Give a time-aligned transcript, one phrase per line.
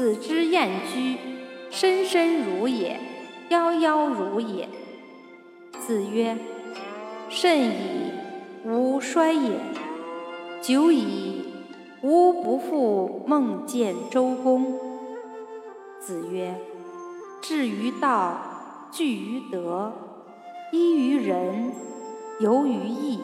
[0.00, 1.18] 子之燕居，
[1.68, 2.98] 深深如也，
[3.50, 4.66] 夭夭如也。
[5.78, 6.38] 子曰：
[7.28, 8.10] 甚矣
[8.64, 9.60] 吾衰也！
[10.62, 11.44] 久矣
[12.00, 14.72] 吾不复梦见周公。
[15.98, 16.54] 子曰：
[17.42, 19.92] 至于道，据于德，
[20.72, 21.74] 依于仁，
[22.40, 23.20] 游于义。